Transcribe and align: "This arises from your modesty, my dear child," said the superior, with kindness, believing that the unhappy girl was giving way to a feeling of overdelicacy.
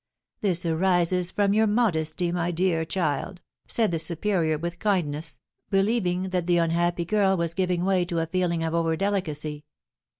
"This 0.39 0.65
arises 0.65 1.29
from 1.29 1.53
your 1.53 1.67
modesty, 1.67 2.31
my 2.31 2.49
dear 2.49 2.85
child," 2.85 3.39
said 3.67 3.91
the 3.91 3.99
superior, 3.99 4.57
with 4.57 4.79
kindness, 4.79 5.37
believing 5.69 6.29
that 6.29 6.47
the 6.47 6.57
unhappy 6.57 7.05
girl 7.05 7.37
was 7.37 7.53
giving 7.53 7.85
way 7.85 8.05
to 8.05 8.17
a 8.17 8.25
feeling 8.25 8.63
of 8.63 8.73
overdelicacy. 8.73 9.61